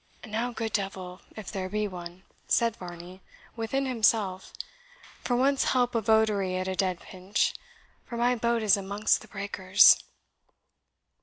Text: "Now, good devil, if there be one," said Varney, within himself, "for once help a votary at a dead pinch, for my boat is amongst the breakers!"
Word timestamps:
"Now, 0.25 0.51
good 0.51 0.73
devil, 0.73 1.21
if 1.35 1.51
there 1.51 1.69
be 1.69 1.87
one," 1.87 2.23
said 2.47 2.75
Varney, 2.77 3.21
within 3.55 3.85
himself, 3.85 4.51
"for 5.23 5.35
once 5.35 5.63
help 5.65 5.93
a 5.93 6.01
votary 6.01 6.57
at 6.57 6.67
a 6.67 6.73
dead 6.75 6.99
pinch, 7.01 7.53
for 8.07 8.17
my 8.17 8.33
boat 8.33 8.63
is 8.63 8.75
amongst 8.75 9.21
the 9.21 9.27
breakers!" 9.27 10.03